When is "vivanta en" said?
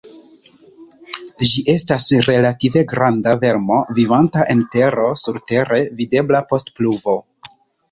3.99-4.65